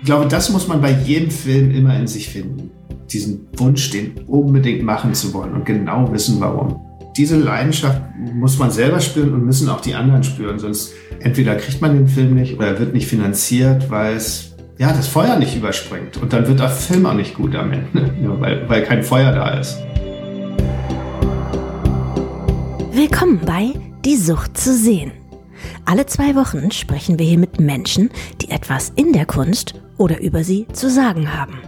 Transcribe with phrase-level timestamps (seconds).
[0.00, 2.70] Ich glaube, das muss man bei jedem Film immer in sich finden.
[3.12, 6.80] Diesen Wunsch, den unbedingt machen zu wollen und genau wissen, warum.
[7.18, 8.00] Diese Leidenschaft
[8.34, 10.58] muss man selber spüren und müssen auch die anderen spüren.
[10.58, 14.90] Sonst entweder kriegt man den Film nicht oder er wird nicht finanziert, weil es ja,
[14.90, 16.16] das Feuer nicht überspringt.
[16.16, 17.86] Und dann wird der Film auch nicht gut am Ende,
[18.40, 19.76] weil, weil kein Feuer da ist.
[22.92, 23.74] Willkommen bei
[24.06, 25.12] Die Sucht zu sehen.
[25.84, 28.08] Alle zwei Wochen sprechen wir hier mit Menschen,
[28.40, 31.58] die etwas in der Kunst oder über sie zu sagen haben.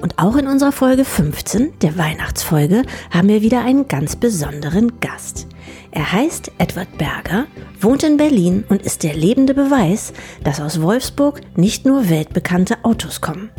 [0.00, 5.46] Und auch in unserer Folge 15, der Weihnachtsfolge, haben wir wieder einen ganz besonderen Gast.
[5.90, 7.46] Er heißt Edward Berger,
[7.80, 10.12] wohnt in Berlin und ist der lebende Beweis,
[10.44, 13.50] dass aus Wolfsburg nicht nur weltbekannte Autos kommen.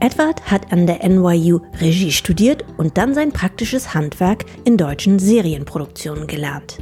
[0.00, 6.26] Edward hat an der NYU Regie studiert und dann sein praktisches Handwerk in deutschen Serienproduktionen
[6.26, 6.78] gelernt.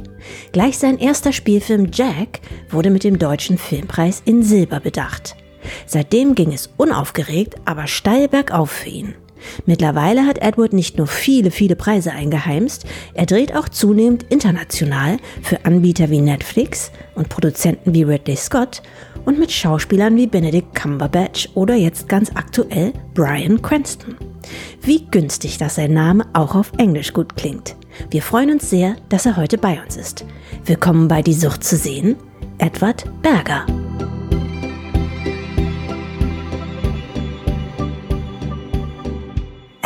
[0.51, 5.35] Gleich sein erster Spielfilm Jack wurde mit dem Deutschen Filmpreis in Silber bedacht.
[5.85, 9.15] Seitdem ging es unaufgeregt, aber steil bergauf für ihn.
[9.65, 15.65] Mittlerweile hat Edward nicht nur viele, viele Preise eingeheimst, er dreht auch zunehmend international für
[15.65, 18.81] Anbieter wie Netflix und Produzenten wie Ridley Scott
[19.25, 24.15] und mit Schauspielern wie Benedict Cumberbatch oder jetzt ganz aktuell Brian Cranston.
[24.81, 27.75] Wie günstig, dass sein Name auch auf Englisch gut klingt.
[28.11, 30.25] Wir freuen uns sehr, dass er heute bei uns ist.
[30.65, 32.15] Willkommen bei Die Sucht zu sehen,
[32.57, 33.65] Edward Berger.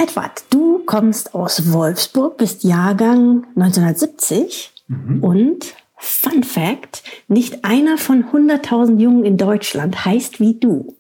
[0.02, 5.24] Edward, du kommst aus Wolfsburg, bist Jahrgang 1970 mhm.
[5.24, 10.96] und Fun Fact, nicht einer von 100.000 Jungen in Deutschland heißt wie du.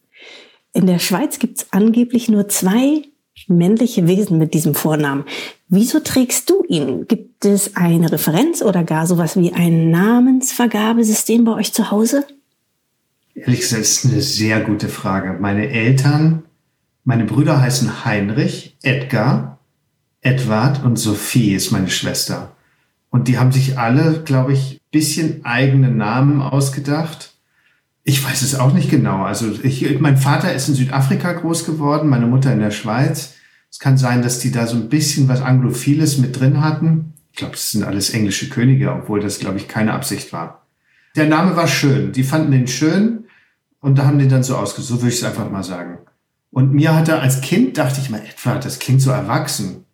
[0.74, 3.04] In der Schweiz gibt es angeblich nur zwei
[3.48, 5.24] männliche Wesen mit diesem Vornamen.
[5.70, 7.08] Wieso trägst du ihn?
[7.08, 12.26] Gibt es eine Referenz oder gar sowas wie ein Namensvergabesystem bei euch zu Hause?
[13.34, 15.38] Ehrlich gesagt, ist eine sehr gute Frage.
[15.40, 16.44] Meine Eltern
[17.10, 19.58] meine Brüder heißen Heinrich, Edgar,
[20.22, 22.56] Edward und Sophie ist meine Schwester.
[23.10, 27.34] Und die haben sich alle, glaube ich, bisschen eigene Namen ausgedacht.
[28.04, 29.24] Ich weiß es auch nicht genau.
[29.24, 33.34] Also ich, mein Vater ist in Südafrika groß geworden, meine Mutter in der Schweiz.
[33.72, 37.14] Es kann sein, dass die da so ein bisschen was Anglophiles mit drin hatten.
[37.32, 40.68] Ich glaube, das sind alles englische Könige, obwohl das, glaube ich, keine Absicht war.
[41.16, 42.12] Der Name war schön.
[42.12, 43.24] Die fanden den schön
[43.80, 45.00] und da haben die dann so ausgesucht.
[45.00, 45.98] So würde ich es einfach mal sagen.
[46.52, 49.86] Und mir hat er als Kind dachte ich mal, Edward, das klingt so erwachsen.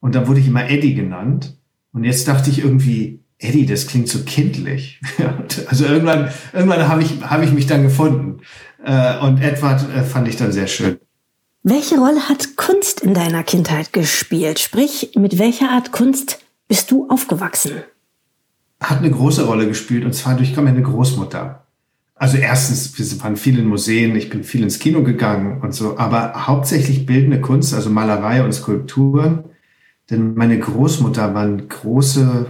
[0.00, 1.56] Und dann wurde ich immer Eddie genannt.
[1.92, 5.00] Und jetzt dachte ich irgendwie, Eddie, das klingt so kindlich.
[5.68, 8.40] also irgendwann, irgendwann habe ich, habe ich mich dann gefunden.
[8.84, 10.98] Äh, und Edward äh, fand ich dann sehr schön.
[11.62, 14.58] Welche Rolle hat Kunst in deiner Kindheit gespielt?
[14.58, 17.82] Sprich, mit welcher Art Kunst bist du aufgewachsen?
[18.80, 21.66] Hat eine große Rolle gespielt und zwar durch meine Großmutter.
[22.18, 25.98] Also erstens, wir waren viel in Museen, ich bin viel ins Kino gegangen und so,
[25.98, 29.44] aber hauptsächlich bildende Kunst, also Malerei und Skulpturen.
[30.10, 32.46] Denn meine Großmutter war eine große,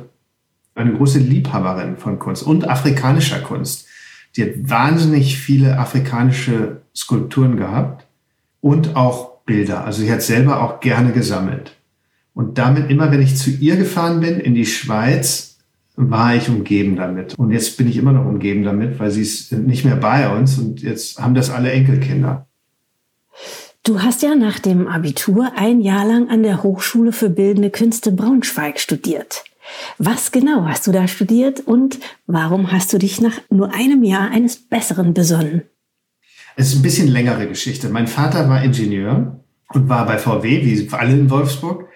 [0.74, 3.86] eine große Liebhaberin von Kunst und afrikanischer Kunst.
[4.36, 8.06] Die hat wahnsinnig viele afrikanische Skulpturen gehabt
[8.60, 9.84] und auch Bilder.
[9.84, 11.76] Also sie hat selber auch gerne gesammelt.
[12.32, 15.47] Und damit immer, wenn ich zu ihr gefahren bin in die Schweiz,
[16.00, 17.34] war ich umgeben damit.
[17.36, 20.56] Und jetzt bin ich immer noch umgeben damit, weil sie ist nicht mehr bei uns
[20.56, 22.46] und jetzt haben das alle Enkelkinder.
[23.82, 28.12] Du hast ja nach dem Abitur ein Jahr lang an der Hochschule für Bildende Künste
[28.12, 29.44] Braunschweig studiert.
[29.98, 34.30] Was genau hast du da studiert und warum hast du dich nach nur einem Jahr
[34.30, 35.62] eines Besseren besonnen?
[36.54, 37.88] Es ist ein bisschen längere Geschichte.
[37.88, 39.40] Mein Vater war Ingenieur
[39.72, 41.88] und war bei VW, wie alle in Wolfsburg.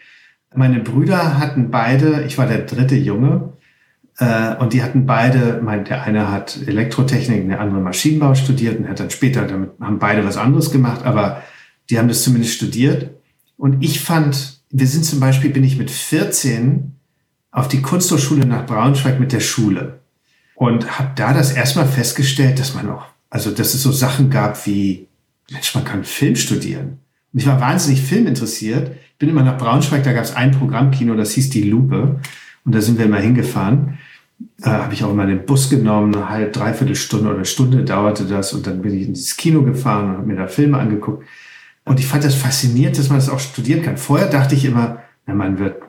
[0.55, 3.53] Meine Brüder hatten beide, ich war der dritte Junge,
[4.61, 9.01] und die hatten beide, mein, der eine hat Elektrotechnik, der andere Maschinenbau studiert und hat
[9.01, 11.43] dann später, damit haben beide was anderes gemacht, aber
[11.91, 13.11] die haben das zumindest studiert.
[13.57, 16.93] Und ich fand, wir sind zum Beispiel, bin ich mit 14
[17.51, 20.01] auf die Kunsthochschule nach Braunschweig mit der Schule
[20.55, 24.67] und habe da das erstmal festgestellt, dass man auch, also dass es so Sachen gab
[24.67, 25.09] wie,
[25.51, 26.99] Mensch, man kann Film studieren.
[27.33, 28.93] Und ich war wahnsinnig filminteressiert.
[29.19, 32.21] Bin immer nach Braunschweig, da gab es ein Programmkino, das hieß Die Lupe.
[32.65, 33.99] Und da sind wir immer hingefahren.
[34.63, 38.25] Äh, habe ich auch immer den Bus genommen, eine halbe, dreiviertel Stunde oder Stunde dauerte
[38.25, 38.53] das.
[38.53, 41.27] Und dann bin ich ins Kino gefahren und habe mir da Filme angeguckt.
[41.85, 43.97] Und ich fand das faszinierend, dass man das auch studieren kann.
[43.97, 45.83] Vorher dachte ich immer, na, man wird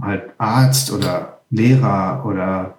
[0.00, 2.78] halt Arzt oder Lehrer oder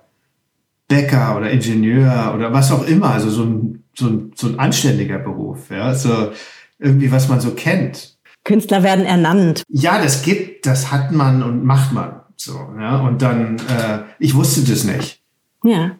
[0.87, 3.11] Bäcker oder Ingenieur oder was auch immer.
[3.11, 5.69] Also so ein, so ein, so ein anständiger Beruf.
[5.69, 6.31] Ja, so
[6.77, 8.17] irgendwie, was man so kennt.
[8.43, 9.63] Künstler werden ernannt.
[9.67, 12.21] Ja, das gibt, das hat man und macht man.
[12.35, 15.18] So, ja, und dann, äh, ich wusste das nicht.
[15.63, 15.99] Ja.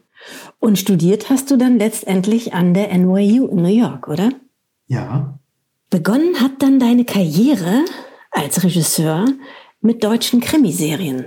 [0.60, 4.32] Und studiert hast du dann letztendlich an der NYU in New York, oder?
[4.88, 5.40] Ja.
[5.90, 7.86] Begonnen hat dann deine Karriere
[8.32, 9.26] als Regisseur
[9.82, 11.26] mit deutschen Krimiserien.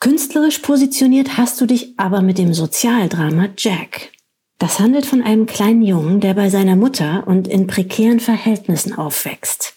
[0.00, 4.12] Künstlerisch positioniert hast du dich aber mit dem Sozialdrama Jack.
[4.58, 9.74] Das handelt von einem kleinen Jungen, der bei seiner Mutter und in prekären Verhältnissen aufwächst.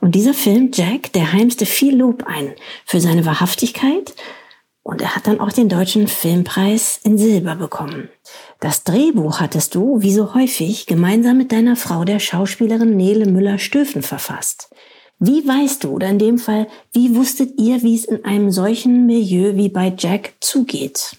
[0.00, 2.54] Und dieser Film Jack, der heimste viel Lob ein
[2.84, 4.14] für seine Wahrhaftigkeit
[4.84, 8.10] und er hat dann auch den deutschen Filmpreis in Silber bekommen.
[8.60, 14.02] Das Drehbuch hattest du, wie so häufig, gemeinsam mit deiner Frau, der Schauspielerin Nele Müller-Stöfen,
[14.02, 14.68] verfasst.
[15.18, 19.06] Wie weißt du, oder in dem Fall, wie wusstet ihr, wie es in einem solchen
[19.06, 21.16] Milieu wie bei Jack zugeht?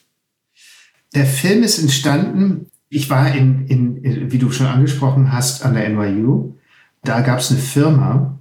[1.15, 5.89] Der Film ist entstanden, ich war in, in, wie du schon angesprochen hast, an der
[5.89, 6.53] NYU.
[7.03, 8.37] Da gab es eine Firma,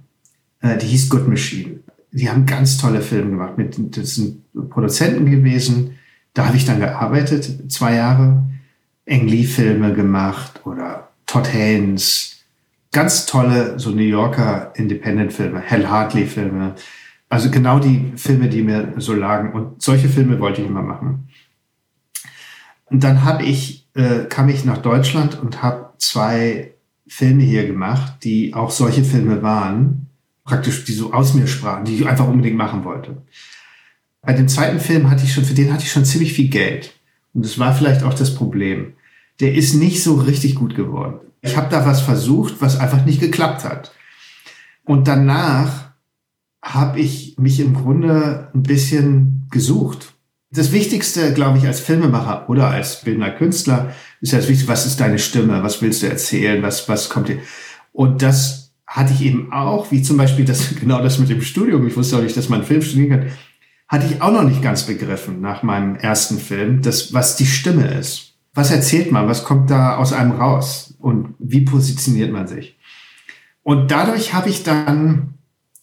[0.61, 1.79] äh, die hieß Good Machine
[2.15, 3.57] die haben ganz tolle Filme gemacht.
[3.57, 5.97] Mit, das sind Produzenten gewesen.
[6.33, 8.43] Da habe ich dann gearbeitet, zwei Jahre.
[9.07, 12.37] Ang Lee-Filme gemacht oder Todd Haynes.
[12.91, 16.75] Ganz tolle, so New Yorker Independent-Filme, Hal Hartley-Filme.
[17.27, 19.51] Also genau die Filme, die mir so lagen.
[19.51, 21.27] Und solche Filme wollte ich immer machen.
[22.85, 26.75] Und dann habe ich, äh, kam ich nach Deutschland und habe zwei
[27.07, 30.04] Filme hier gemacht, die auch solche Filme waren
[30.45, 33.17] praktisch, die so aus mir sprachen, die ich einfach unbedingt machen wollte.
[34.21, 36.93] Bei dem zweiten Film hatte ich schon, für den hatte ich schon ziemlich viel Geld.
[37.33, 38.93] Und das war vielleicht auch das Problem.
[39.39, 41.19] Der ist nicht so richtig gut geworden.
[41.41, 43.91] Ich habe da was versucht, was einfach nicht geklappt hat.
[44.85, 45.91] Und danach
[46.61, 50.13] habe ich mich im Grunde ein bisschen gesucht.
[50.51, 54.85] Das Wichtigste, glaube ich, als Filmemacher oder als bildender Künstler ist ja das Wichtigste, was
[54.85, 57.39] ist deine Stimme, was willst du erzählen, was, was kommt dir.
[57.91, 58.64] Und das
[58.95, 62.17] hatte ich eben auch, wie zum Beispiel das, genau das mit dem Studium, ich wusste
[62.17, 63.31] auch nicht, dass man Film studieren kann,
[63.87, 67.87] hatte ich auch noch nicht ganz begriffen nach meinem ersten Film, das, was die Stimme
[67.87, 68.33] ist.
[68.53, 69.27] Was erzählt man?
[69.27, 70.95] Was kommt da aus einem raus?
[70.99, 72.77] Und wie positioniert man sich?
[73.63, 75.33] Und dadurch habe ich dann,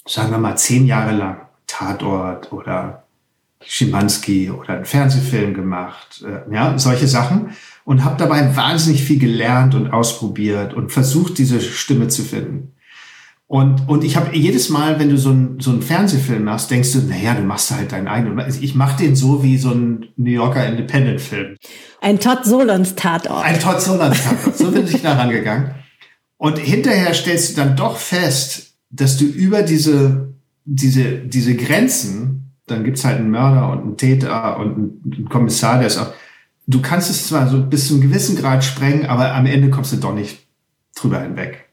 [0.06, 1.36] sagen wir mal, zehn Jahre lang
[1.66, 3.04] Tatort oder
[3.60, 7.50] Schimanski oder einen Fernsehfilm gemacht, äh, ja, solche Sachen
[7.84, 12.72] und habe dabei wahnsinnig viel gelernt und ausprobiert und versucht, diese Stimme zu finden.
[13.52, 16.90] Und, und ich habe jedes Mal, wenn du so, ein, so einen Fernsehfilm machst, denkst
[16.92, 18.42] du, naja, du machst halt deinen eigenen.
[18.62, 21.56] Ich mache den so wie so ein New Yorker Independent-Film.
[22.00, 23.44] Ein Todd Solons Tatort.
[23.44, 24.56] Ein Todd Solons Tatort.
[24.56, 25.72] So bin ich da rangegangen.
[26.38, 30.32] Und hinterher stellst du dann doch fest, dass du über diese,
[30.64, 35.88] diese, diese Grenzen, dann gibt's halt einen Mörder und einen Täter und einen Kommissar, der
[35.88, 36.14] ist auch,
[36.66, 39.92] du kannst es zwar so bis zu einem gewissen Grad sprengen, aber am Ende kommst
[39.92, 40.38] du doch nicht
[40.94, 41.68] drüber hinweg.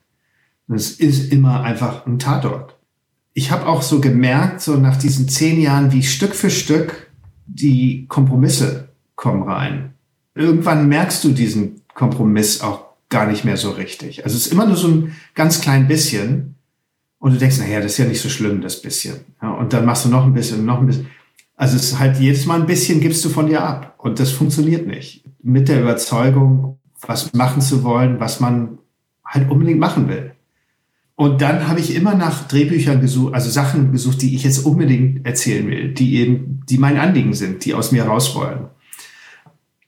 [0.74, 2.76] Es ist immer einfach ein Tatort.
[3.34, 7.10] Ich habe auch so gemerkt, so nach diesen zehn Jahren, wie Stück für Stück
[7.46, 9.94] die Kompromisse kommen rein.
[10.36, 14.24] Irgendwann merkst du diesen Kompromiss auch gar nicht mehr so richtig.
[14.24, 16.56] Also es ist immer nur so ein ganz klein bisschen.
[17.18, 19.16] Und du denkst, naja, das ist ja nicht so schlimm, das bisschen.
[19.42, 21.08] Ja, und dann machst du noch ein bisschen, noch ein bisschen.
[21.56, 23.96] Also es ist halt jedes Mal ein bisschen gibst du von dir ab.
[23.98, 25.26] Und das funktioniert nicht.
[25.42, 28.78] Mit der Überzeugung, was machen zu wollen, was man
[29.26, 30.34] halt unbedingt machen will.
[31.20, 35.26] Und dann habe ich immer nach Drehbüchern gesucht, also Sachen gesucht, die ich jetzt unbedingt
[35.26, 38.68] erzählen will, die eben, die mein Anliegen sind, die aus mir raus wollen.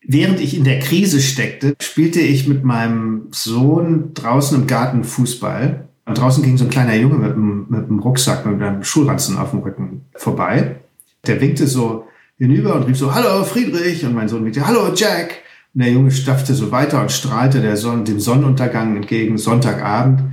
[0.06, 5.88] Während ich in der Krise steckte, spielte ich mit meinem Sohn draußen im Garten Fußball.
[6.06, 9.38] Und draußen ging so ein kleiner Junge mit einem, mit einem Rucksack, mit einem Schulranzen
[9.38, 10.82] auf dem Rücken vorbei.
[11.27, 12.08] Der winkte so
[12.39, 14.03] hinüber und rief so, Hallo Friedrich.
[14.03, 15.36] Und mein Sohn winkte, Hallo Jack.
[15.74, 20.31] Und der Junge stapfte so weiter und strahlte der Sonne, dem Sonnenuntergang entgegen, Sonntagabend.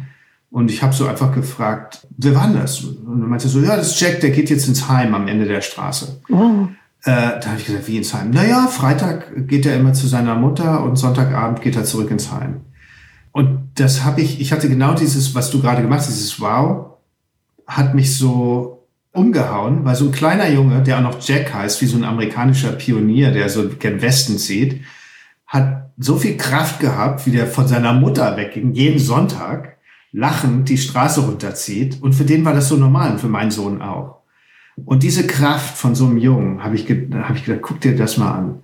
[0.51, 2.81] Und ich habe so einfach gefragt, wer war das?
[2.81, 5.45] Und er meinte so, ja, das ist Jack, der geht jetzt ins Heim am Ende
[5.45, 6.23] der Straße.
[6.31, 6.69] Oh.
[7.05, 8.31] Äh, da habe ich gesagt, wie ins Heim?
[8.31, 12.63] Naja, Freitag geht er immer zu seiner Mutter und Sonntagabend geht er zurück ins Heim.
[13.33, 16.97] Und das habe ich, ich hatte genau dieses, was du gerade gemacht hast, dieses Wow,
[17.67, 21.87] hat mich so umgehauen, weil so ein kleiner Junge, der auch noch Jack heißt, wie
[21.87, 24.81] so ein amerikanischer Pionier, der so gen Westen zieht,
[25.47, 29.78] hat so viel Kraft gehabt, wie der von seiner Mutter wegging, jeden Sonntag
[30.13, 32.03] lachend die Straße runterzieht.
[32.03, 34.19] Und für den war das so normal und für meinen Sohn auch.
[34.85, 38.17] Und diese Kraft von so einem Jungen, habe ich, hab ich gedacht, guck dir das
[38.17, 38.63] mal an.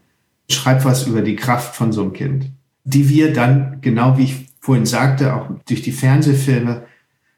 [0.48, 2.50] Schreib was über die Kraft von so einem Kind.
[2.84, 6.82] Die wir dann, genau wie ich vorhin sagte, auch durch die Fernsehfilme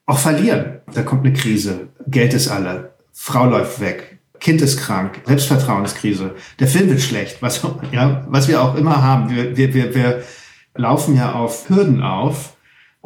[0.07, 0.81] auch verlieren.
[0.93, 6.69] Da kommt eine Krise, Geld ist alle, Frau läuft weg, Kind ist krank, Selbstvertrauenskrise, der
[6.69, 9.31] Film wird schlecht, was, ja, was wir auch immer haben.
[9.31, 10.23] Wir, wir, wir, wir
[10.77, 12.56] laufen ja auf Hürden auf,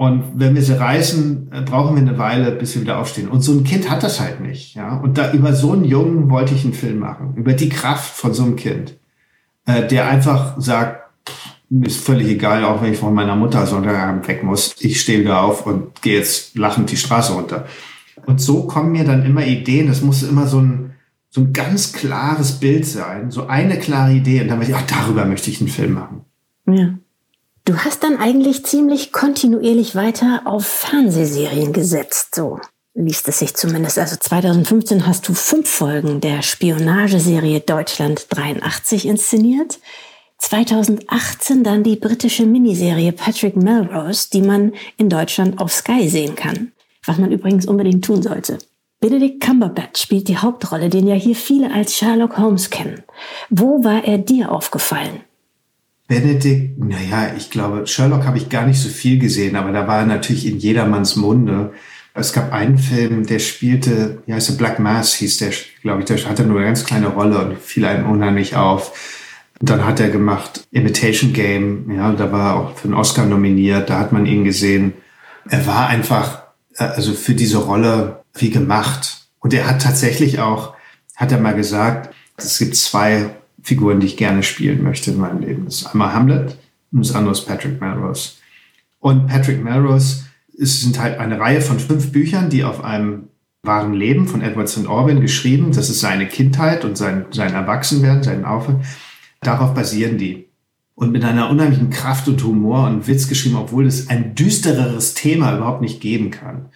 [0.01, 3.29] und wenn wir sie reißen, äh, brauchen wir eine Weile, bis wir wieder aufstehen.
[3.29, 4.75] Und so ein Kind hat das halt nicht.
[4.75, 4.97] Ja?
[4.97, 7.35] Und da über so einen Jungen wollte ich einen Film machen.
[7.37, 8.97] Über die Kraft von so einem Kind,
[9.67, 11.03] äh, der einfach sagt,
[11.69, 14.75] mir ist völlig egal, auch wenn ich von meiner Mutter Sonntagabend weg muss.
[14.81, 17.67] Ich stehe wieder auf und gehe jetzt lachend die Straße runter.
[18.25, 19.87] Und so kommen mir dann immer Ideen.
[19.87, 20.95] Das muss immer so ein,
[21.29, 24.41] so ein ganz klares Bild sein, so eine klare Idee.
[24.41, 26.23] Und dann möchte ich, ach, darüber möchte ich einen Film machen.
[26.67, 26.95] Ja.
[27.71, 32.59] Du hast dann eigentlich ziemlich kontinuierlich weiter auf Fernsehserien gesetzt, so
[32.95, 33.97] liest es sich zumindest.
[33.97, 39.79] Also 2015 hast du fünf Folgen der Spionageserie Deutschland 83 inszeniert.
[40.39, 46.73] 2018 dann die britische Miniserie Patrick Melrose, die man in Deutschland auf Sky sehen kann.
[47.07, 48.59] Was man übrigens unbedingt tun sollte.
[48.99, 53.05] Benedict Cumberbatch spielt die Hauptrolle, den ja hier viele als Sherlock Holmes kennen.
[53.49, 55.21] Wo war er dir aufgefallen?
[56.11, 60.01] Benedict, naja, ich glaube, Sherlock habe ich gar nicht so viel gesehen, aber da war
[60.01, 61.73] er natürlich in jedermanns Munde.
[62.15, 65.51] Es gab einen Film, der spielte, ja, heißt Black Mass hieß der,
[65.83, 68.93] glaube ich, der hatte nur eine ganz kleine Rolle und fiel einem unheimlich auf.
[69.61, 73.89] Dann hat er gemacht Imitation Game, ja, da war er auch für einen Oscar nominiert,
[73.89, 74.95] da hat man ihn gesehen.
[75.49, 76.43] Er war einfach,
[76.75, 79.29] äh, also für diese Rolle wie gemacht.
[79.39, 80.75] Und er hat tatsächlich auch,
[81.15, 83.31] hat er mal gesagt, es gibt zwei
[83.63, 85.65] Figuren, die ich gerne spielen möchte in meinem Leben.
[85.65, 86.57] Das ist einmal Hamlet
[86.93, 88.33] und das andere ist Patrick Melrose.
[89.01, 90.25] Und Patrick Melrose
[90.61, 93.29] es sind halt eine Reihe von fünf Büchern, die auf einem
[93.63, 94.87] wahren Leben von Edward St.
[94.87, 95.73] Orwin geschrieben.
[95.73, 98.85] Das ist seine Kindheit und sein, sein Erwachsenwerden, sein Aufwand.
[99.41, 100.47] Darauf basieren die.
[100.95, 105.57] Und mit einer unheimlichen Kraft und Humor und Witz geschrieben, obwohl es ein düstereres Thema
[105.57, 106.67] überhaupt nicht geben kann.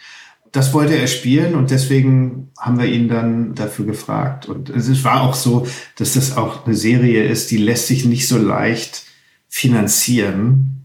[0.55, 4.47] Das wollte er spielen und deswegen haben wir ihn dann dafür gefragt.
[4.47, 8.29] Und es war auch so, dass das auch eine Serie ist, die lässt sich nicht
[8.29, 9.03] so leicht
[9.49, 10.85] finanzieren,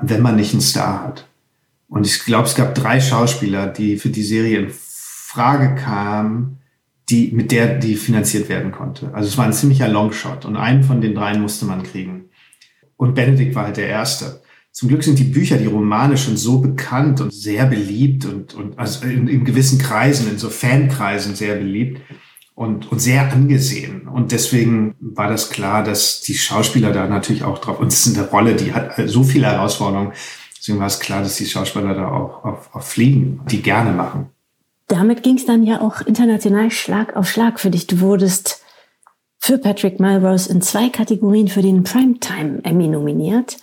[0.00, 1.26] wenn man nicht einen Star hat.
[1.88, 6.58] Und ich glaube, es gab drei Schauspieler, die für die Serie in Frage kamen,
[7.08, 9.12] die, mit der die finanziert werden konnte.
[9.12, 12.26] Also es war ein ziemlicher Longshot und einen von den dreien musste man kriegen.
[12.96, 14.40] Und Benedikt war halt der Erste.
[14.72, 18.78] Zum Glück sind die Bücher, die Romane schon so bekannt und sehr beliebt und, und
[18.78, 22.00] also in, in gewissen Kreisen, in so Fankreisen sehr beliebt
[22.54, 24.06] und, und sehr angesehen.
[24.06, 28.16] Und deswegen war das klar, dass die Schauspieler da natürlich auch drauf, und es ist
[28.16, 30.12] eine Rolle, die hat so viele Herausforderungen,
[30.60, 34.28] Deswegen war es klar, dass die Schauspieler da auch auf, auf fliegen, die gerne machen.
[34.88, 37.86] Damit ging es dann ja auch international Schlag auf Schlag für dich.
[37.86, 38.62] Du wurdest
[39.38, 43.56] für Patrick Melrose in zwei Kategorien für den Primetime Emmy nominiert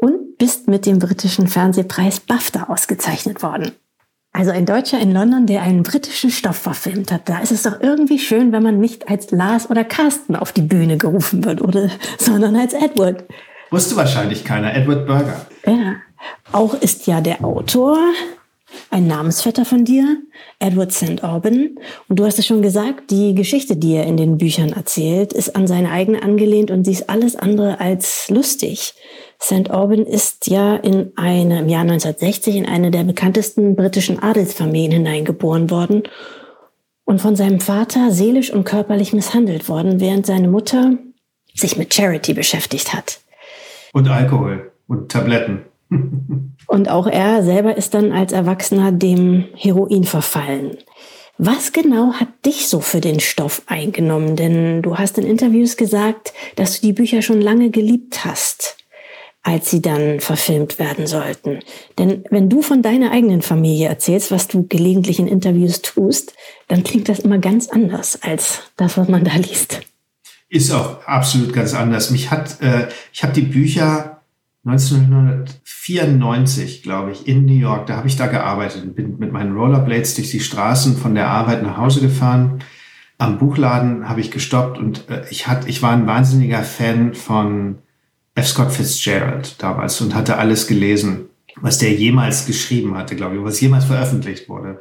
[0.00, 3.72] und bist mit dem britischen Fernsehpreis BAFTA ausgezeichnet worden.
[4.32, 7.28] Also ein Deutscher in London, der einen britischen Stoff verfilmt hat.
[7.28, 10.62] Da ist es doch irgendwie schön, wenn man nicht als Lars oder Carsten auf die
[10.62, 13.24] Bühne gerufen wird, oder, sondern als Edward.
[13.70, 14.74] Wusste wahrscheinlich keiner.
[14.74, 15.46] Edward Burger.
[15.66, 15.96] Ja.
[16.52, 17.98] Auch ist ja der Autor
[18.90, 20.18] ein Namensvetter von dir,
[20.58, 21.24] Edward St.
[21.24, 21.78] Aubin.
[22.08, 25.56] Und du hast es schon gesagt, die Geschichte, die er in den Büchern erzählt, ist
[25.56, 28.94] an seine eigene angelehnt und sie ist alles andere als lustig.
[29.42, 29.70] St.
[29.70, 35.70] Aubin ist ja in eine, im Jahr 1960 in eine der bekanntesten britischen Adelsfamilien hineingeboren
[35.70, 36.02] worden
[37.04, 40.92] und von seinem Vater seelisch und körperlich misshandelt worden, während seine Mutter
[41.54, 43.20] sich mit Charity beschäftigt hat.
[43.92, 45.62] Und Alkohol und Tabletten.
[46.66, 50.76] Und auch er selber ist dann als Erwachsener dem Heroin verfallen.
[51.36, 54.36] Was genau hat dich so für den Stoff eingenommen?
[54.36, 58.76] Denn du hast in Interviews gesagt, dass du die Bücher schon lange geliebt hast,
[59.42, 61.60] als sie dann verfilmt werden sollten.
[61.98, 66.34] Denn wenn du von deiner eigenen Familie erzählst, was du gelegentlich in Interviews tust,
[66.68, 69.80] dann klingt das immer ganz anders als das, was man da liest.
[70.50, 72.10] Ist auch absolut ganz anders.
[72.10, 74.20] Mich hat, äh, ich habe die Bücher
[74.66, 80.16] 1994, glaube ich, in New York, da habe ich da gearbeitet, bin mit meinen Rollerblades
[80.16, 82.62] durch die Straßen von der Arbeit nach Hause gefahren.
[83.16, 87.78] Am Buchladen habe ich gestoppt und äh, ich, hat, ich war ein wahnsinniger Fan von
[88.34, 88.48] F.
[88.48, 93.60] Scott Fitzgerald damals und hatte alles gelesen, was der jemals geschrieben hatte, glaube ich, was
[93.60, 94.80] jemals veröffentlicht wurde.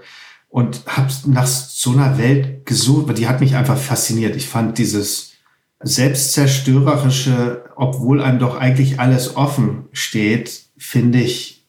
[0.49, 4.35] Und habe nach so einer Welt gesucht, die hat mich einfach fasziniert.
[4.35, 5.33] Ich fand dieses
[5.81, 11.59] selbstzerstörerische, obwohl einem doch eigentlich alles offen steht, finde ich,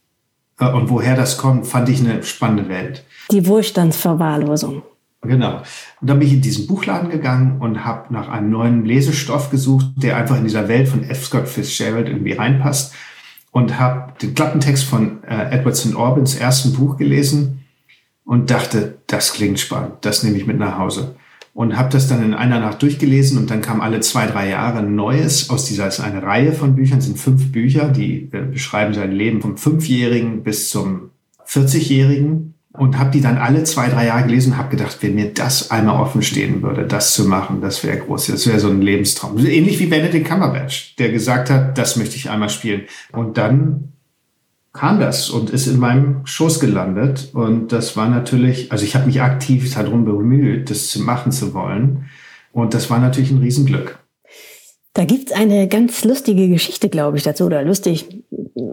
[0.58, 3.04] äh, und woher das kommt, fand ich eine spannende Welt.
[3.30, 4.82] Die Wohlstandsverwahrlosung.
[5.22, 5.58] Genau.
[6.00, 9.86] Und dann bin ich in diesen Buchladen gegangen und habe nach einem neuen Lesestoff gesucht,
[9.96, 11.26] der einfach in dieser Welt von F.
[11.26, 12.94] Scott Fitzgerald irgendwie reinpasst
[13.50, 15.94] und habe den Klappentext von äh, Edward St.
[15.94, 17.64] Orbans ersten Buch gelesen
[18.24, 21.16] und dachte, das klingt spannend, das nehme ich mit nach Hause
[21.52, 24.78] und habe das dann in einer Nacht durchgelesen und dann kam alle zwei, drei Jahre
[24.78, 28.94] ein Neues aus dieser, ist eine Reihe von Büchern, sind fünf Bücher, die äh, beschreiben
[28.94, 31.10] sein Leben vom Fünfjährigen bis zum
[31.46, 35.32] 40-Jährigen und habe die dann alle zwei, drei Jahre gelesen und habe gedacht, wenn mir
[35.34, 38.28] das einmal offen stehen würde, das zu machen, das wäre groß.
[38.28, 39.38] Das wäre so ein Lebenstraum.
[39.38, 42.82] Ähnlich wie Benedict Cumberbatch, der gesagt hat, das möchte ich einmal spielen.
[43.12, 43.92] Und dann
[44.72, 47.30] kam das und ist in meinem Schoß gelandet.
[47.32, 51.52] Und das war natürlich, also ich habe mich aktiv darum bemüht, das zu machen zu
[51.54, 52.08] wollen.
[52.52, 53.98] Und das war natürlich ein Riesenglück.
[54.94, 58.24] Da gibt's eine ganz lustige Geschichte, glaube ich, dazu, oder lustig,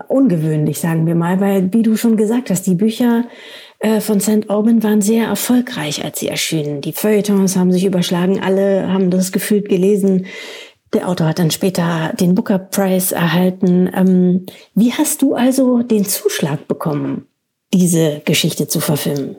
[0.07, 3.25] ungewöhnlich, sagen wir mal, weil, wie du schon gesagt hast, die Bücher
[3.79, 4.49] äh, von St.
[4.49, 6.81] Auburn waren sehr erfolgreich, als sie erschienen.
[6.81, 10.25] Die Feuilletons haben sich überschlagen, alle haben das gefühlt gelesen.
[10.93, 13.89] Der Autor hat dann später den Booker Prize erhalten.
[13.93, 17.25] Ähm, wie hast du also den Zuschlag bekommen,
[17.73, 19.35] diese Geschichte zu verfilmen?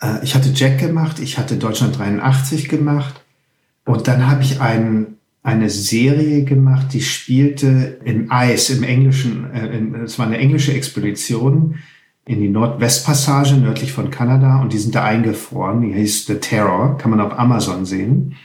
[0.00, 3.14] Äh, ich hatte Jack gemacht, ich hatte Deutschland 83 gemacht
[3.86, 10.02] und dann habe ich einen eine Serie gemacht, die spielte im Eis, im Englischen, äh,
[10.04, 11.78] es war eine englische Expedition
[12.26, 15.80] in die Nordwestpassage nördlich von Kanada und die sind da eingefroren.
[15.80, 18.36] Die hieß The Terror, kann man auf Amazon sehen.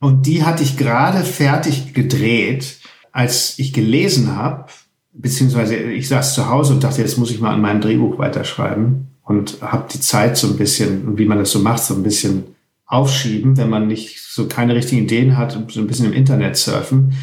[0.00, 2.80] Und die hatte ich gerade fertig gedreht,
[3.12, 4.66] als ich gelesen habe,
[5.12, 9.08] beziehungsweise ich saß zu Hause und dachte, jetzt muss ich mal an meinem Drehbuch weiterschreiben
[9.22, 12.44] und habe die Zeit so ein bisschen, wie man das so macht, so ein bisschen
[12.84, 17.14] aufschieben, wenn man nicht so keine richtigen Ideen hat, so ein bisschen im Internet surfen.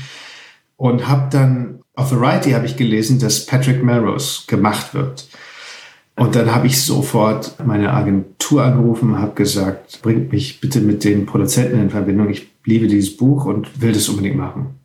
[0.75, 5.27] Und habe dann auf Variety habe ich gelesen, dass Patrick Melrose gemacht wird.
[6.15, 11.25] Und dann habe ich sofort meine Agentur angerufen habe gesagt, bringt mich bitte mit den
[11.25, 12.29] Produzenten in Verbindung.
[12.29, 14.75] Ich liebe dieses Buch und will das unbedingt machen.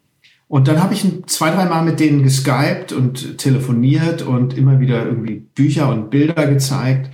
[0.48, 5.04] Und dann habe ich zwei, drei Mal mit denen geskypt und telefoniert und immer wieder
[5.04, 7.10] irgendwie Bücher und Bilder gezeigt.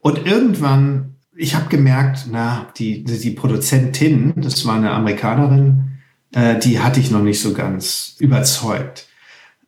[0.00, 6.00] Und irgendwann, ich habe gemerkt, na, die, die Produzentin, das war eine Amerikanerin,
[6.32, 9.08] äh, die hatte ich noch nicht so ganz überzeugt.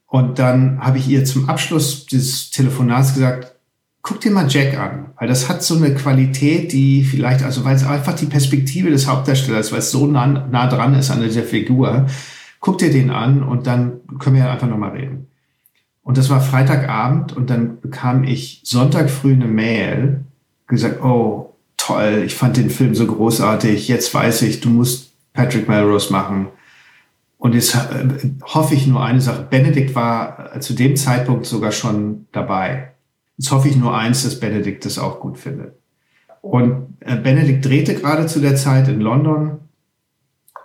[0.06, 3.55] Und dann habe ich ihr zum Abschluss des Telefonats gesagt,
[4.06, 7.74] guck dir mal Jack an, weil das hat so eine Qualität, die vielleicht, also weil
[7.74, 11.42] es einfach die Perspektive des Hauptdarstellers, weil es so nah, nah dran ist an der
[11.42, 12.06] Figur,
[12.60, 15.26] guck dir den an und dann können wir einfach nochmal reden.
[16.04, 20.20] Und das war Freitagabend und dann bekam ich Sonntag früh eine Mail,
[20.68, 25.68] gesagt, oh, toll, ich fand den Film so großartig, jetzt weiß ich, du musst Patrick
[25.68, 26.46] Melrose machen.
[27.38, 29.48] Und jetzt äh, hoffe ich nur eine Sache.
[29.50, 32.92] Benedikt war zu dem Zeitpunkt sogar schon dabei.
[33.38, 35.74] Jetzt hoffe ich nur eins, dass Benedikt das auch gut findet.
[36.40, 39.58] Und äh, Benedikt drehte gerade zu der Zeit in London.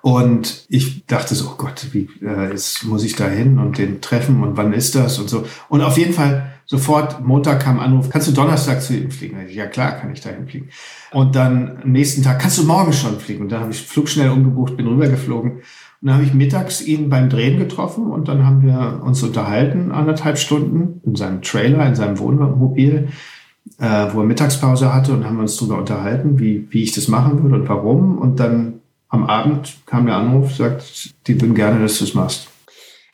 [0.02, 4.02] Und ich dachte so, oh Gott, wie äh, jetzt muss ich da hin und den
[4.02, 5.46] treffen und wann ist das und so.
[5.70, 9.38] Und auf jeden Fall sofort, Montag kam Anruf, kannst du Donnerstag zu ihm fliegen?
[9.50, 10.70] Ja klar, kann ich da hinfliegen.
[11.12, 13.44] Und dann am nächsten Tag, kannst du morgen schon fliegen?
[13.44, 15.62] Und dann habe ich Flug schnell umgebucht, bin rübergeflogen.
[16.02, 19.92] Und dann habe ich mittags ihn beim Drehen getroffen und dann haben wir uns unterhalten,
[19.92, 23.10] anderthalb Stunden, in seinem Trailer, in seinem Wohnmobil,
[23.78, 27.44] äh, wo er Mittagspause hatte und haben uns darüber unterhalten, wie, wie ich das machen
[27.44, 28.18] würde und warum.
[28.18, 32.48] Und dann am Abend kam der Anruf, sagt, die würden gerne, dass du es machst.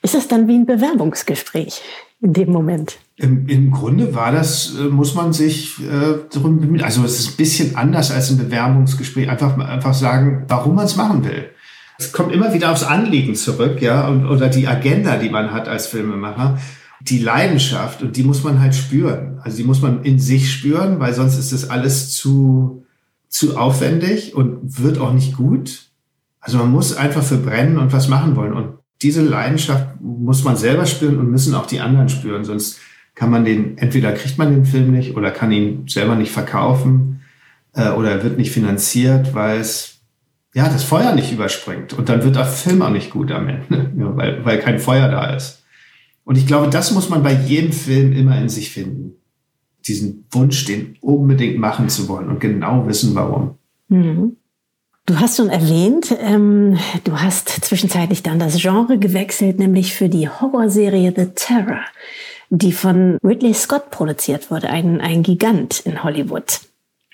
[0.01, 1.81] Ist das dann wie ein Bewerbungsgespräch
[2.21, 2.99] in dem Moment?
[3.17, 6.83] Im, Im Grunde war das, äh, muss man sich äh, darum bemühen.
[6.83, 9.29] Also es ist ein bisschen anders als ein Bewerbungsgespräch.
[9.29, 11.49] Einfach, einfach sagen, warum man es machen will.
[11.97, 15.67] Es kommt immer wieder aufs Anliegen zurück, ja, und, oder die Agenda, die man hat
[15.67, 16.59] als Filmemacher.
[17.01, 19.39] Die Leidenschaft, und die muss man halt spüren.
[19.43, 22.85] Also die muss man in sich spüren, weil sonst ist das alles zu,
[23.29, 25.87] zu aufwendig und wird auch nicht gut.
[26.39, 28.53] Also man muss einfach verbrennen und was machen wollen.
[28.53, 32.43] Und diese Leidenschaft muss man selber spüren und müssen auch die anderen spüren.
[32.43, 32.79] Sonst
[33.15, 37.21] kann man den, entweder kriegt man den Film nicht oder kann ihn selber nicht verkaufen
[37.73, 39.96] äh, oder er wird nicht finanziert, weil es
[40.57, 41.93] ja, das Feuer nicht überspringt.
[41.93, 45.07] Und dann wird der Film auch nicht gut am Ende, ja, weil, weil kein Feuer
[45.07, 45.63] da ist.
[46.23, 49.13] Und ich glaube, das muss man bei jedem Film immer in sich finden.
[49.85, 53.59] Diesen Wunsch, den unbedingt machen zu wollen und genau wissen, warum.
[53.89, 54.37] Mhm.
[55.05, 60.27] Du hast schon erwähnt, ähm, du hast zwischenzeitlich dann das Genre gewechselt, nämlich für die
[60.27, 61.81] Horrorserie The Terror,
[62.49, 66.61] die von Ridley Scott produziert wurde, ein, ein Gigant in Hollywood.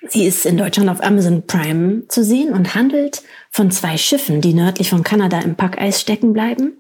[0.10, 4.54] Sie ist in Deutschland auf Amazon Prime zu sehen und handelt von zwei Schiffen, die
[4.54, 6.74] nördlich von Kanada im Packeis stecken bleiben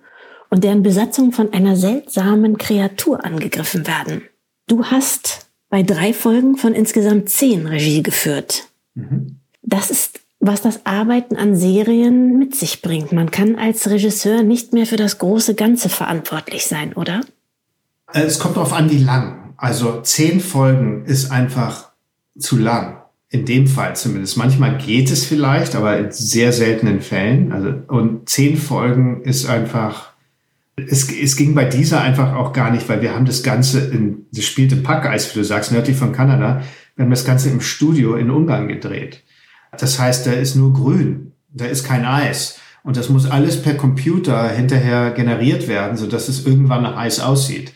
[0.50, 4.24] und deren Besatzung von einer seltsamen Kreatur angegriffen werden.
[4.68, 8.68] Du hast bei drei Folgen von insgesamt zehn Regie geführt.
[8.94, 9.40] Mhm.
[9.62, 13.14] Das ist, was das Arbeiten an Serien mit sich bringt.
[13.14, 17.22] Man kann als Regisseur nicht mehr für das große Ganze verantwortlich sein, oder?
[18.12, 19.54] Es kommt darauf an, wie lang.
[19.58, 21.94] Also zehn Folgen ist einfach
[22.38, 23.03] zu lang
[23.34, 24.38] in dem Fall zumindest.
[24.38, 27.52] Manchmal geht es vielleicht, aber in sehr seltenen Fällen.
[27.52, 30.14] Also, und zehn Folgen ist einfach,
[30.76, 34.28] es, es ging bei dieser einfach auch gar nicht, weil wir haben das Ganze in,
[34.32, 36.62] das spielte Packeis, wie du sagst, nördlich von Kanada.
[36.96, 39.24] Wir haben das Ganze im Studio in Ungarn gedreht.
[39.80, 42.60] Das heißt, da ist nur grün, da ist kein Eis.
[42.84, 47.74] Und das muss alles per Computer hinterher generiert werden, sodass es irgendwann nach Eis aussieht.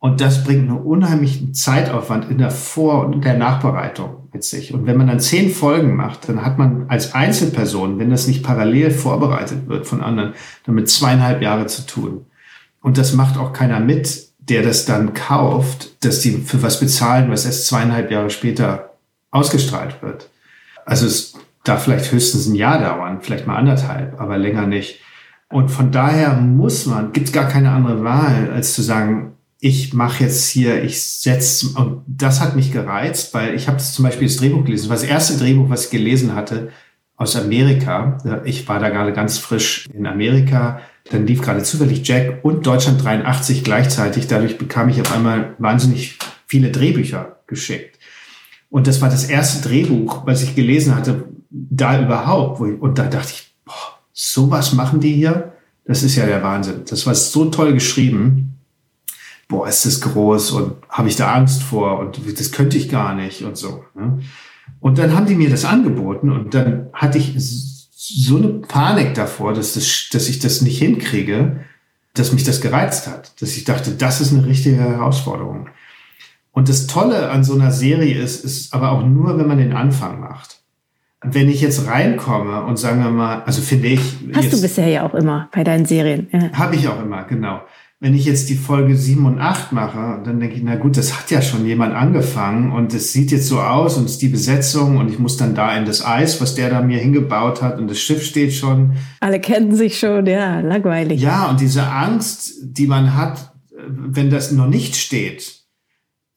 [0.00, 4.72] Und das bringt einen unheimlichen Zeitaufwand in der Vor- und der Nachbereitung mit sich.
[4.72, 8.44] Und wenn man dann zehn Folgen macht, dann hat man als Einzelperson, wenn das nicht
[8.44, 10.34] parallel vorbereitet wird von anderen,
[10.64, 12.26] damit zweieinhalb Jahre zu tun.
[12.80, 17.30] Und das macht auch keiner mit, der das dann kauft, dass die für was bezahlen,
[17.30, 18.94] was erst zweieinhalb Jahre später
[19.32, 20.30] ausgestrahlt wird.
[20.86, 21.34] Also es
[21.64, 25.00] darf vielleicht höchstens ein Jahr dauern, vielleicht mal anderthalb, aber länger nicht.
[25.50, 30.24] Und von daher muss man, gibt gar keine andere Wahl, als zu sagen, ich mache
[30.24, 34.36] jetzt hier, ich setze, und das hat mich gereizt, weil ich habe zum Beispiel das
[34.36, 34.88] Drehbuch gelesen.
[34.88, 36.70] Das erste Drehbuch, was ich gelesen hatte
[37.16, 38.18] aus Amerika.
[38.44, 40.80] Ich war da gerade ganz frisch in Amerika.
[41.10, 44.28] Dann lief gerade zufällig Jack und Deutschland 83 gleichzeitig.
[44.28, 47.98] Dadurch bekam ich auf einmal wahnsinnig viele Drehbücher geschickt.
[48.70, 52.60] Und das war das erste Drehbuch, was ich gelesen hatte, da überhaupt.
[52.60, 55.54] Und da dachte ich, boah, sowas machen die hier?
[55.84, 56.82] Das ist ja der Wahnsinn.
[56.88, 58.47] Das war so toll geschrieben.
[59.48, 63.14] Boah, ist das groß und habe ich da Angst vor und das könnte ich gar
[63.14, 63.84] nicht und so.
[63.94, 64.20] Ne?
[64.80, 69.54] Und dann haben die mir das angeboten und dann hatte ich so eine Panik davor,
[69.54, 71.64] dass, das, dass ich das nicht hinkriege,
[72.14, 73.40] dass mich das gereizt hat.
[73.40, 75.68] Dass ich dachte, das ist eine richtige Herausforderung.
[76.52, 79.72] Und das Tolle an so einer Serie ist, ist aber auch nur, wenn man den
[79.72, 80.60] Anfang macht.
[81.20, 84.00] Wenn ich jetzt reinkomme und sagen wir mal, also finde ich.
[84.34, 86.28] Hast jetzt, du bisher ja auch immer bei deinen Serien.
[86.32, 86.52] Ja.
[86.52, 87.60] Habe ich auch immer, genau.
[88.00, 91.18] Wenn ich jetzt die Folge 7 und 8 mache, dann denke ich, na gut, das
[91.18, 94.28] hat ja schon jemand angefangen und es sieht jetzt so aus und es ist die
[94.28, 97.80] Besetzung und ich muss dann da in das Eis, was der da mir hingebaut hat
[97.80, 98.92] und das Schiff steht schon.
[99.18, 101.20] Alle kennen sich schon, ja, langweilig.
[101.20, 103.52] Ja, und diese Angst, die man hat,
[103.88, 105.64] wenn das noch nicht steht,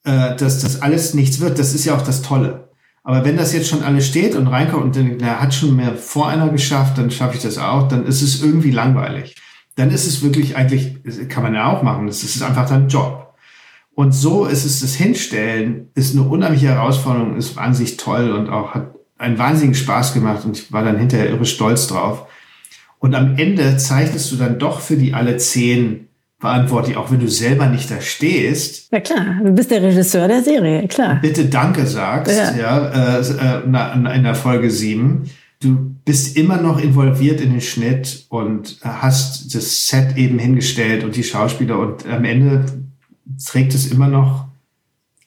[0.02, 2.70] äh, dass das alles nichts wird, das ist ja auch das Tolle.
[3.04, 5.94] Aber wenn das jetzt schon alles steht und reinkommt und dann, der hat schon mehr
[5.94, 9.36] vor einer geschafft, dann schaffe ich das auch, dann ist es irgendwie langweilig.
[9.76, 13.34] Dann ist es wirklich eigentlich, kann man ja auch machen, das ist einfach dein Job.
[13.94, 18.74] Und so ist es, das Hinstellen ist eine unheimliche Herausforderung, ist wahnsinnig toll und auch
[18.74, 22.26] hat einen wahnsinnigen Spaß gemacht und ich war dann hinterher irre stolz drauf.
[22.98, 26.08] Und am Ende zeichnest du dann doch für die alle zehn
[26.42, 28.92] verantwortlich, auch wenn du selber nicht da stehst.
[28.92, 31.18] Ja klar, du bist der Regisseur der Serie, klar.
[31.22, 35.30] Bitte Danke sagst, ja, ja äh, in der Folge 7.
[35.62, 41.14] Du bist immer noch involviert in den Schnitt und hast das Set eben hingestellt und
[41.14, 42.66] die Schauspieler und am Ende
[43.44, 44.48] trägt es immer noch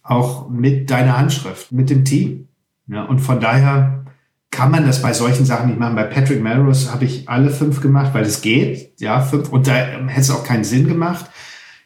[0.04, 2.50] auch mit deiner Handschrift, mit dem Team.
[2.88, 4.06] Ja, und von daher
[4.52, 5.96] kann man das bei solchen Sachen nicht machen.
[5.96, 9.00] Bei Patrick Melrose habe ich alle fünf gemacht, weil es geht.
[9.00, 9.50] Ja, fünf.
[9.50, 11.26] Und da hätte es auch keinen Sinn gemacht.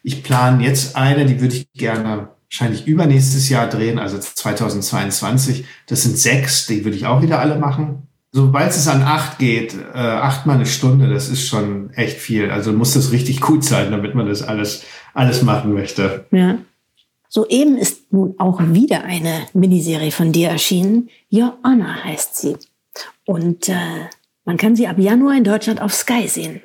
[0.02, 5.64] Ich plane jetzt eine, die würde ich gerne wahrscheinlich übernächstes Jahr drehen, also 2022.
[5.86, 8.08] Das sind sechs, die würde ich auch wieder alle machen.
[8.32, 12.50] Sobald es an acht geht, äh, achtmal eine Stunde, das ist schon echt viel.
[12.50, 16.26] Also muss das richtig gut sein, damit man das alles, alles machen möchte.
[16.30, 16.58] Ja.
[17.28, 21.10] Soeben ist nun auch wieder eine Miniserie von dir erschienen.
[21.32, 22.56] Your Honor heißt sie.
[23.24, 24.08] Und äh,
[24.44, 26.60] man kann sie ab Januar in Deutschland auf Sky sehen.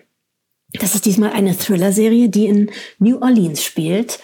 [0.73, 4.19] Das ist diesmal eine Thriller-Serie, die in New Orleans spielt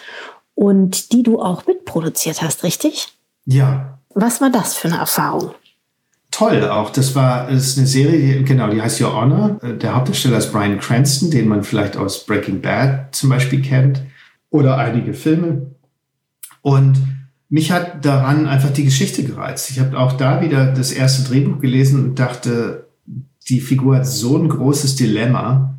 [0.54, 3.08] und die du auch mitproduziert hast, richtig?
[3.46, 3.98] Ja.
[4.14, 5.52] Was war das für eine Erfahrung?
[6.32, 6.90] Toll auch.
[6.90, 9.60] Das war das ist eine Serie, genau, die heißt Your Honor.
[9.62, 14.02] Der Hauptdarsteller ist Brian Cranston, den man vielleicht aus Breaking Bad zum Beispiel kennt
[14.50, 15.70] oder einige Filme.
[16.62, 16.96] Und
[17.50, 19.70] mich hat daran einfach die Geschichte gereizt.
[19.70, 22.86] Ich habe auch da wieder das erste Drehbuch gelesen und dachte,
[23.48, 25.71] die Figur hat so ein großes Dilemma.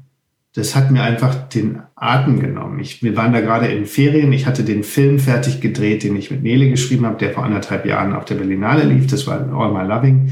[0.54, 2.80] Das hat mir einfach den Atem genommen.
[2.80, 4.32] Ich, wir waren da gerade in Ferien.
[4.34, 7.86] Ich hatte den Film fertig gedreht, den ich mit Nele geschrieben habe, der vor anderthalb
[7.86, 9.08] Jahren auf der Berlinale lief.
[9.08, 10.32] Das war All My Loving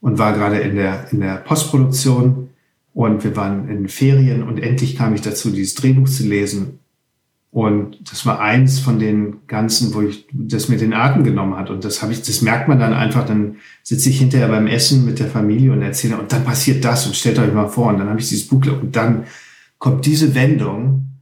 [0.00, 2.48] und war gerade in der, in der Postproduktion.
[2.94, 6.80] Und wir waren in Ferien und endlich kam ich dazu, dieses Drehbuch zu lesen.
[7.52, 11.68] Und das war eins von den ganzen, wo ich das mir den Atem genommen hat.
[11.68, 13.26] Und das habe ich, das merkt man dann einfach.
[13.26, 17.06] Dann sitze ich hinterher beim Essen mit der Familie und erzähle, und dann passiert das
[17.06, 17.88] und stellt euch mal vor.
[17.88, 19.24] Und dann habe ich dieses Buch und dann
[19.80, 21.18] kommt diese Wendung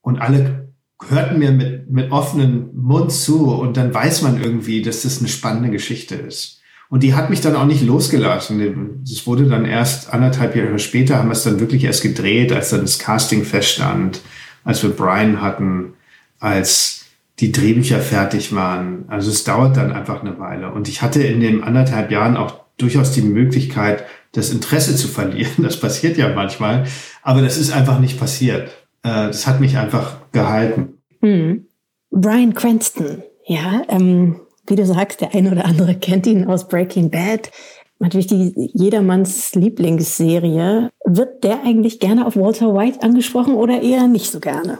[0.00, 0.72] und alle
[1.08, 5.28] hörten mir mit, mit offenem Mund zu und dann weiß man irgendwie, dass das eine
[5.28, 6.60] spannende Geschichte ist.
[6.88, 9.00] Und die hat mich dann auch nicht losgelassen.
[9.08, 12.70] Das wurde dann erst anderthalb Jahre später, haben wir es dann wirklich erst gedreht, als
[12.70, 14.20] dann das Casting feststand
[14.64, 15.94] als wir Brian hatten,
[16.38, 17.06] als
[17.40, 19.04] die Drehbücher fertig waren.
[19.08, 20.72] Also es dauert dann einfach eine Weile.
[20.72, 25.62] Und ich hatte in den anderthalb Jahren auch durchaus die Möglichkeit, das Interesse zu verlieren.
[25.62, 26.86] Das passiert ja manchmal.
[27.22, 28.68] Aber das ist einfach nicht passiert.
[29.02, 30.98] Äh, das hat mich einfach gehalten.
[31.20, 31.66] Hm.
[32.10, 37.10] Brian Cranston, ja, ähm, wie du sagst, der eine oder andere kennt ihn aus Breaking
[37.10, 37.50] Bad.
[37.98, 40.90] Natürlich die jedermanns Lieblingsserie.
[41.04, 44.78] Wird der eigentlich gerne auf Walter White angesprochen oder eher nicht so gerne?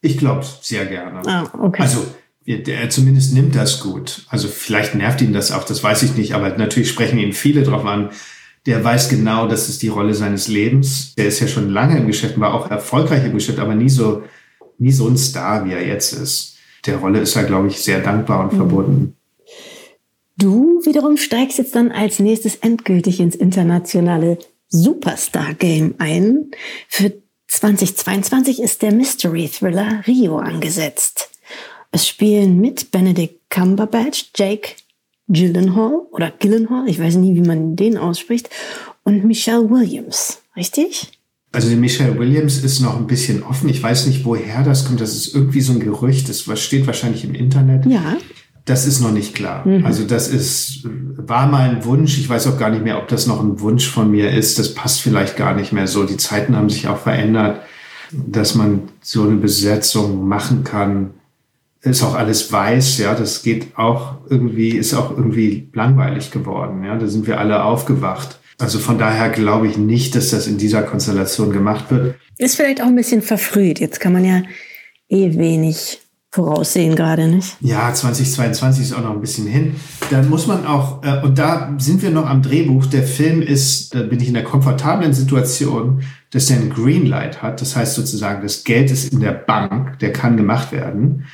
[0.00, 1.22] Ich glaube sehr gerne.
[1.26, 1.82] Ah, okay.
[1.82, 2.04] Also
[2.44, 4.24] er zumindest nimmt das gut.
[4.28, 7.62] Also vielleicht nervt ihn das auch, das weiß ich nicht, aber natürlich sprechen ihn viele
[7.62, 8.10] drauf an.
[8.68, 11.14] Der weiß genau, das ist die Rolle seines Lebens.
[11.14, 14.24] Der ist ja schon lange im Geschäft, war auch erfolgreich im Geschäft, aber nie so,
[14.76, 16.58] nie so ein Star, wie er jetzt ist.
[16.84, 18.56] Der Rolle ist er, glaube ich, sehr dankbar und mhm.
[18.58, 19.16] verbunden.
[20.36, 24.36] Du wiederum steigst jetzt dann als nächstes endgültig ins internationale
[24.68, 26.50] Superstar Game ein.
[26.88, 27.14] Für
[27.46, 31.30] 2022 ist der Mystery Thriller Rio angesetzt.
[31.90, 34.72] Es spielen mit Benedict Cumberbatch, Jake
[35.28, 38.50] Gyllenhaal oder Gyllenhaal, ich weiß nie, wie man den ausspricht,
[39.04, 41.12] und Michelle Williams, richtig?
[41.52, 43.68] Also die Michelle Williams ist noch ein bisschen offen.
[43.70, 45.00] Ich weiß nicht, woher das kommt.
[45.00, 46.28] Das ist irgendwie so ein Gerücht.
[46.28, 47.86] Das steht wahrscheinlich im Internet.
[47.86, 48.18] Ja.
[48.66, 49.66] Das ist noch nicht klar.
[49.66, 49.86] Mhm.
[49.86, 52.18] Also das ist, war mal ein Wunsch.
[52.18, 54.58] Ich weiß auch gar nicht mehr, ob das noch ein Wunsch von mir ist.
[54.58, 56.04] Das passt vielleicht gar nicht mehr so.
[56.04, 57.62] Die Zeiten haben sich auch verändert,
[58.12, 61.14] dass man so eine Besetzung machen kann.
[61.80, 63.14] Ist auch alles weiß, ja.
[63.14, 66.96] Das geht auch irgendwie, ist auch irgendwie langweilig geworden, ja.
[66.96, 68.40] Da sind wir alle aufgewacht.
[68.58, 72.16] Also von daher glaube ich nicht, dass das in dieser Konstellation gemacht wird.
[72.38, 73.78] Ist vielleicht auch ein bisschen verfrüht.
[73.78, 74.42] Jetzt kann man ja
[75.08, 77.56] eh wenig voraussehen gerade, nicht?
[77.60, 79.76] Ja, 2022 ist auch noch ein bisschen hin.
[80.10, 83.94] Dann muss man auch, äh, und da sind wir noch am Drehbuch, der Film ist,
[83.94, 87.60] da bin ich in der komfortablen Situation, dass er ein Greenlight hat.
[87.60, 91.24] Das heißt sozusagen, das Geld ist in der Bank, der kann gemacht werden.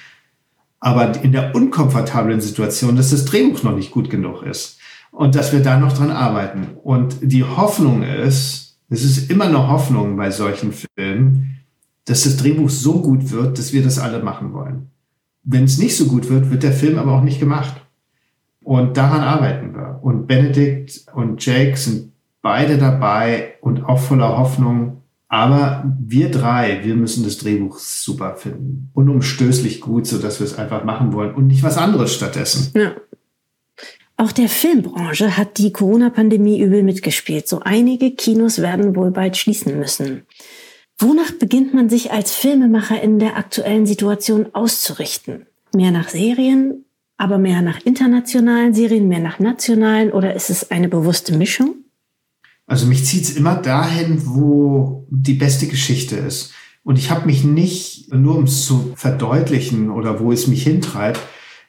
[0.85, 4.79] Aber in der unkomfortablen Situation, dass das Drehbuch noch nicht gut genug ist.
[5.13, 6.77] Und dass wir da noch dran arbeiten.
[6.83, 11.61] Und die Hoffnung ist, es ist immer eine Hoffnung bei solchen Filmen,
[12.05, 14.91] dass das Drehbuch so gut wird, dass wir das alle machen wollen.
[15.43, 17.81] Wenn es nicht so gut wird, wird der Film aber auch nicht gemacht.
[18.63, 20.01] Und daran arbeiten wir.
[20.03, 25.01] Und Benedict und Jake sind beide dabei und auch voller Hoffnung.
[25.35, 28.91] Aber wir drei, wir müssen das Drehbuch super finden.
[28.95, 32.71] Unumstößlich gut, so dass wir es einfach machen wollen und nicht was anderes stattdessen.
[32.81, 32.93] Ja.
[34.17, 37.49] Auch der Filmbranche hat die Corona-Pandemie übel mitgespielt.
[37.49, 40.23] So einige Kinos werden wohl bald schließen müssen.
[40.99, 45.47] Wonach beginnt man sich als Filmemacher in der aktuellen Situation auszurichten?
[45.75, 46.85] Mehr nach Serien,
[47.17, 51.84] aber mehr nach internationalen Serien, mehr nach nationalen oder ist es eine bewusste Mischung?
[52.67, 56.53] Also mich zieht es immer dahin, wo die beste Geschichte ist.
[56.83, 61.21] Und ich habe mich nicht, nur um es zu verdeutlichen oder wo es mich hintreibt,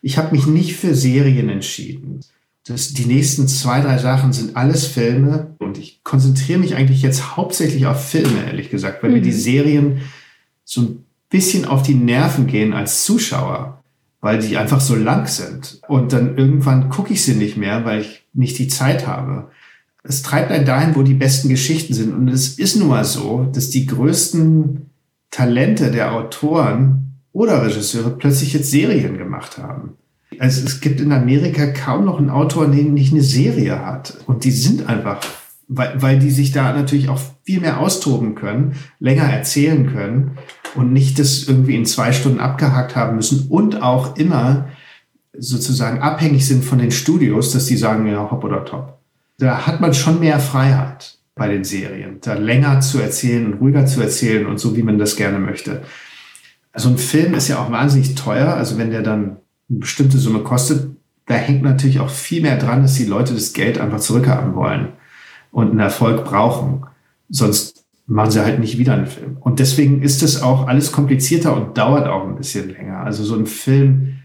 [0.02, 2.20] ich habe mich nicht für Serien entschieden.
[2.68, 7.38] Das, die nächsten zwei, drei Sachen sind alles Filme und ich konzentriere mich eigentlich jetzt
[7.38, 9.18] hauptsächlich auf Filme, ehrlich gesagt, weil mhm.
[9.18, 10.02] mir die Serien
[10.64, 13.84] so ein bisschen auf die Nerven gehen als Zuschauer,
[14.20, 15.80] weil die einfach so lang sind.
[15.88, 19.50] Und dann irgendwann gucke ich sie nicht mehr, weil ich nicht die Zeit habe.
[20.08, 22.14] Es treibt einen dahin, wo die besten Geschichten sind.
[22.14, 24.90] Und es ist nun mal so, dass die größten
[25.32, 29.94] Talente der Autoren oder Regisseure plötzlich jetzt Serien gemacht haben.
[30.40, 34.18] Also es gibt in Amerika kaum noch einen Autor, der nicht eine Serie hat.
[34.28, 35.22] Und die sind einfach,
[35.68, 40.38] weil, weil die sich da natürlich auch viel mehr austoben können, länger erzählen können
[40.76, 44.70] und nicht das irgendwie in zwei Stunden abgehakt haben müssen und auch immer
[45.38, 48.95] sozusagen abhängig sind von den Studios, dass die sagen, ja, hopp oder top.
[49.38, 53.86] Da hat man schon mehr Freiheit bei den Serien, da länger zu erzählen und ruhiger
[53.86, 55.84] zu erzählen und so, wie man das gerne möchte.
[56.72, 58.54] Also ein Film ist ja auch wahnsinnig teuer.
[58.54, 59.38] Also wenn der dann
[59.70, 60.96] eine bestimmte Summe kostet,
[61.26, 64.90] da hängt natürlich auch viel mehr dran, dass die Leute das Geld einfach zurückhaben wollen
[65.52, 66.86] und einen Erfolg brauchen.
[67.30, 69.38] Sonst machen sie halt nicht wieder einen Film.
[69.40, 73.00] Und deswegen ist das auch alles komplizierter und dauert auch ein bisschen länger.
[73.00, 74.20] Also so ein Film,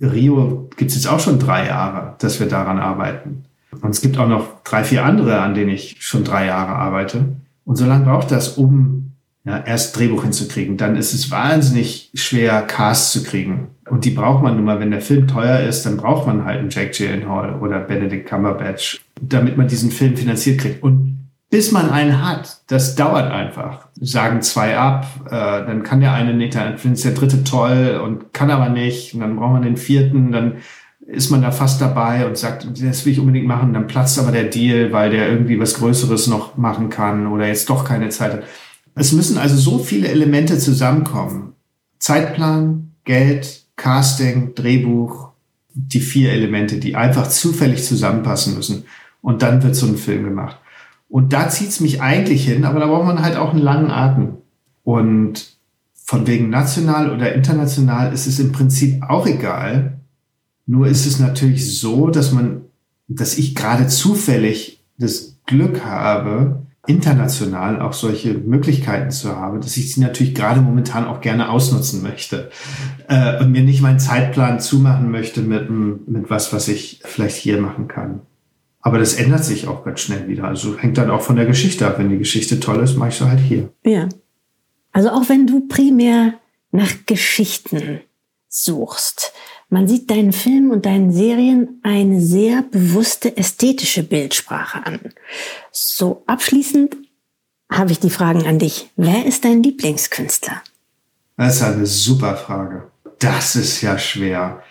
[0.00, 3.43] Rio gibt es jetzt auch schon drei Jahre, dass wir daran arbeiten.
[3.82, 7.36] Und es gibt auch noch drei, vier andere, an denen ich schon drei Jahre arbeite.
[7.64, 9.12] Und so lange braucht das, um
[9.44, 10.76] ja, erst Drehbuch hinzukriegen.
[10.76, 13.68] Dann ist es wahnsinnig schwer, Cast zu kriegen.
[13.88, 16.60] Und die braucht man nun mal, wenn der Film teuer ist, dann braucht man halt
[16.60, 20.82] einen Jack Gyllenhaal oder Benedict Cumberbatch, damit man diesen Film finanziert kriegt.
[20.82, 23.86] Und bis man einen hat, das dauert einfach.
[24.00, 28.32] Sagen zwei ab, äh, dann kann der eine nicht, dann findet der dritte toll und
[28.32, 29.14] kann aber nicht.
[29.14, 30.54] Und dann braucht man den vierten, dann
[31.06, 33.74] ist man da fast dabei und sagt, das will ich unbedingt machen.
[33.74, 37.68] Dann platzt aber der Deal, weil der irgendwie was Größeres noch machen kann oder jetzt
[37.68, 38.42] doch keine Zeit hat.
[38.94, 41.54] Es müssen also so viele Elemente zusammenkommen.
[41.98, 45.30] Zeitplan, Geld, Casting, Drehbuch,
[45.74, 48.84] die vier Elemente, die einfach zufällig zusammenpassen müssen.
[49.20, 50.58] Und dann wird so ein Film gemacht.
[51.08, 54.38] Und da zieht's mich eigentlich hin, aber da braucht man halt auch einen langen Atem.
[54.84, 55.56] Und
[55.94, 60.00] von wegen national oder international ist es im Prinzip auch egal,
[60.66, 62.62] Nur ist es natürlich so, dass man,
[63.08, 69.94] dass ich gerade zufällig das Glück habe, international auch solche Möglichkeiten zu haben, dass ich
[69.94, 72.50] sie natürlich gerade momentan auch gerne ausnutzen möchte
[73.08, 77.60] äh, und mir nicht meinen Zeitplan zumachen möchte mit, mit was, was ich vielleicht hier
[77.60, 78.20] machen kann.
[78.80, 80.44] Aber das ändert sich auch ganz schnell wieder.
[80.44, 81.98] Also hängt dann auch von der Geschichte ab.
[81.98, 83.70] Wenn die Geschichte toll ist, mache ich sie halt hier.
[83.82, 84.10] Ja.
[84.92, 86.34] Also auch wenn du primär
[86.70, 88.00] nach Geschichten
[88.48, 89.32] suchst,
[89.74, 95.00] man sieht deinen Filmen und deinen Serien eine sehr bewusste ästhetische Bildsprache an.
[95.72, 96.96] So abschließend
[97.72, 98.88] habe ich die Fragen an dich.
[98.94, 100.62] Wer ist dein Lieblingskünstler?
[101.36, 102.84] Das ist eine super Frage.
[103.18, 104.62] Das ist ja schwer.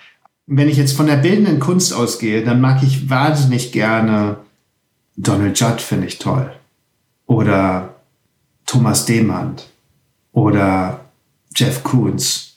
[0.45, 4.37] Wenn ich jetzt von der bildenden Kunst ausgehe, dann mag ich wahnsinnig gerne
[5.17, 6.49] Donald Judd, finde ich toll.
[7.25, 7.95] Oder
[8.65, 9.67] Thomas Demand.
[10.31, 11.01] Oder
[11.53, 12.52] Jeff Koons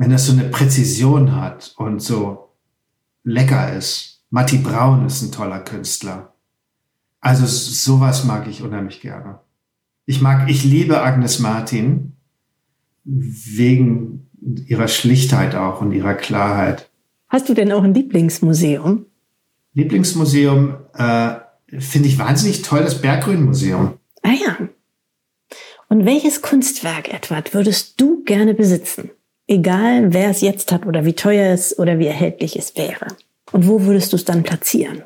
[0.00, 2.54] wenn das so eine Präzision hat und so
[3.22, 4.22] lecker ist.
[4.30, 6.32] Matti Braun ist ein toller Künstler.
[7.20, 9.40] Also sowas mag ich unheimlich gerne.
[10.06, 12.14] Ich mag, ich liebe Agnes Martin
[13.04, 14.26] wegen
[14.64, 16.88] ihrer Schlichtheit auch und ihrer Klarheit.
[17.28, 19.04] Hast du denn auch ein Lieblingsmuseum?
[19.74, 21.34] Lieblingsmuseum äh,
[21.78, 23.98] finde ich wahnsinnig toll, das Berggrünmuseum.
[24.22, 24.56] Ah ja.
[25.90, 29.10] Und welches Kunstwerk, Edward, würdest du gerne besitzen?
[29.50, 33.08] Egal, wer es jetzt hat oder wie teuer es oder wie erhältlich es wäre.
[33.50, 35.02] Und wo würdest du es dann platzieren?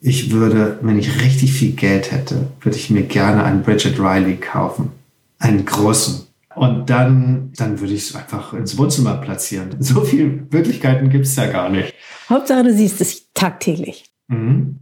[0.00, 4.36] Ich würde, wenn ich richtig viel Geld hätte, würde ich mir gerne einen Bridget Riley
[4.36, 4.92] kaufen.
[5.38, 6.26] Einen großen.
[6.54, 9.76] Und dann, dann würde ich es einfach ins Wohnzimmer platzieren.
[9.80, 11.92] So viele Möglichkeiten gibt es ja gar nicht.
[12.30, 14.06] Hauptsache, du siehst es tagtäglich.
[14.28, 14.78] Mhm.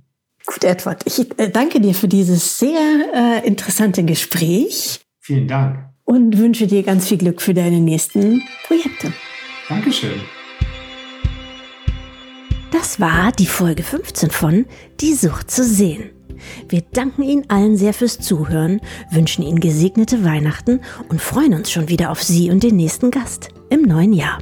[0.47, 5.01] Gut, Edward, ich äh, danke dir für dieses sehr äh, interessante Gespräch.
[5.19, 9.13] Vielen Dank und wünsche dir ganz viel Glück für deine nächsten Projekte.
[9.69, 10.21] Dankeschön.
[12.71, 14.67] Das war die Folge 15 von
[15.01, 16.11] Die Sucht zu sehen.
[16.69, 21.89] Wir danken Ihnen allen sehr fürs Zuhören, wünschen Ihnen gesegnete Weihnachten und freuen uns schon
[21.89, 24.39] wieder auf Sie und den nächsten Gast im neuen Jahr.